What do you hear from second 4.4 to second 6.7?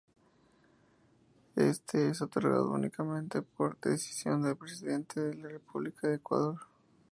del Presidente de la República de Ecuador.